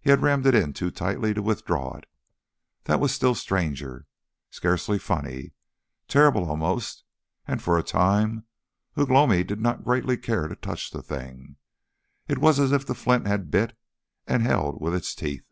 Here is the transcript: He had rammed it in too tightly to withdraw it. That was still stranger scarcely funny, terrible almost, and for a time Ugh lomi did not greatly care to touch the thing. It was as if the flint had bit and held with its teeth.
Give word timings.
He 0.00 0.10
had 0.10 0.20
rammed 0.20 0.46
it 0.46 0.54
in 0.56 0.72
too 0.72 0.90
tightly 0.90 1.32
to 1.32 1.40
withdraw 1.40 1.96
it. 1.98 2.06
That 2.86 2.98
was 2.98 3.14
still 3.14 3.36
stranger 3.36 4.08
scarcely 4.50 4.98
funny, 4.98 5.52
terrible 6.08 6.46
almost, 6.50 7.04
and 7.46 7.62
for 7.62 7.78
a 7.78 7.84
time 7.84 8.46
Ugh 8.96 9.08
lomi 9.08 9.44
did 9.44 9.60
not 9.60 9.84
greatly 9.84 10.16
care 10.16 10.48
to 10.48 10.56
touch 10.56 10.90
the 10.90 11.02
thing. 11.04 11.54
It 12.26 12.38
was 12.38 12.58
as 12.58 12.72
if 12.72 12.84
the 12.84 12.96
flint 12.96 13.28
had 13.28 13.52
bit 13.52 13.78
and 14.26 14.42
held 14.42 14.80
with 14.80 14.92
its 14.92 15.14
teeth. 15.14 15.46